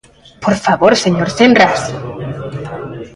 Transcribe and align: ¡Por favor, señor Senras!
¡Por 0.43 0.55
favor, 0.65 0.93
señor 1.03 1.29
Senras! 1.37 1.81